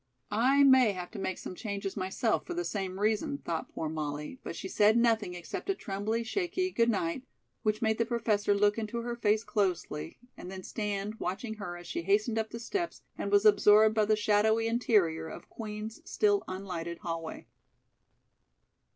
[0.31, 4.39] "I may have to make some changes myself for the same reason," thought poor Molly,
[4.43, 7.21] but she said nothing except a trembly, shaky "good night,"
[7.61, 11.85] which made the Professor look into her face closely and then stand watching her as
[11.85, 16.43] she hastened up the steps and was absorbed by the shadowy interior of Queen's still
[16.47, 17.45] unlighted hallway.